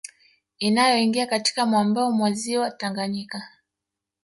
[0.59, 3.47] Inayoingia katika mwambao mwa Ziwa Tanganyika